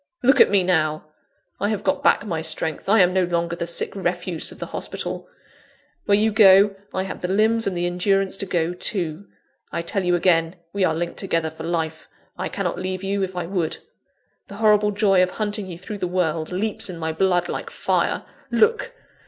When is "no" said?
3.13-3.23